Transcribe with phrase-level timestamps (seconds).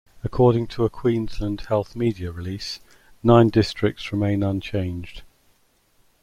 [0.23, 2.79] According to a Queensland Health media release,
[3.21, 5.21] nine districts remain unchanged.